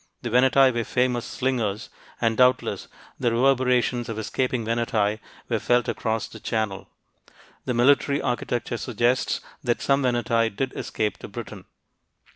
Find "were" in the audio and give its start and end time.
0.73-0.83, 5.47-5.59